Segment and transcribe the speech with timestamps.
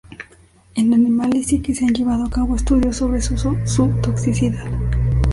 [0.73, 3.35] En animales si que se han llevado a cabo estudios sobre su
[4.01, 4.65] toxicidad.